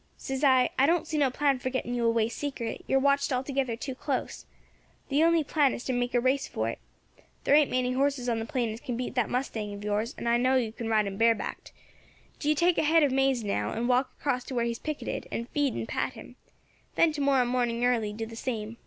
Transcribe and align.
"Says 0.17 0.43
I, 0.43 0.71
'I 0.79 0.87
don't 0.87 1.05
see 1.07 1.19
no 1.19 1.29
plan 1.29 1.59
for 1.59 1.69
getting 1.69 1.93
you 1.93 2.05
away 2.05 2.27
secret, 2.27 2.83
you 2.87 2.95
are 2.97 2.99
watched 2.99 3.31
altogether 3.31 3.75
too 3.75 3.93
close, 3.93 4.47
the 5.09 5.23
only 5.23 5.43
plan 5.43 5.75
is 5.75 5.83
to 5.83 5.93
make 5.93 6.15
a 6.15 6.19
race 6.19 6.47
for 6.47 6.69
it. 6.69 6.79
There 7.43 7.53
ain't 7.53 7.69
many 7.69 7.91
horses 7.93 8.27
on 8.27 8.39
the 8.39 8.45
plain 8.47 8.71
as 8.73 8.79
can 8.81 8.97
beat 8.97 9.13
that 9.13 9.29
mustang 9.29 9.75
of 9.75 9.83
yours, 9.83 10.15
and 10.17 10.27
I 10.27 10.37
know 10.37 10.55
you 10.55 10.71
can 10.71 10.89
ride 10.89 11.05
him 11.05 11.19
barebacked. 11.19 11.71
Do 12.39 12.49
you 12.49 12.55
take 12.55 12.79
a 12.79 12.83
head 12.83 13.03
of 13.03 13.11
maize 13.11 13.43
now 13.43 13.73
and 13.73 13.87
walk 13.87 14.15
across 14.19 14.43
to 14.45 14.55
where 14.55 14.65
he 14.65 14.71
is 14.71 14.79
picketed, 14.79 15.27
and 15.31 15.47
feed 15.49 15.75
and 15.75 15.87
pat 15.87 16.13
him; 16.13 16.35
then 16.95 17.11
to 17.11 17.21
morrow 17.21 17.45
morning 17.45 17.85
early 17.85 18.11
do 18.11 18.25
the 18.25 18.35
same. 18.35 18.77